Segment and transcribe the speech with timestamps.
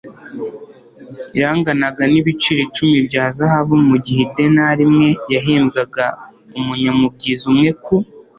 [1.39, 6.05] yanganaga n'ibiro icumi bya zahabu, mu gihe idenari imwe yahembwaga
[6.57, 7.95] umunyamubyizi umwe ku